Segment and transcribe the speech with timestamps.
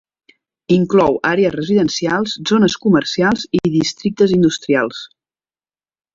[0.75, 5.05] Inclou àrees residencials, zones comercials i districtes industrials.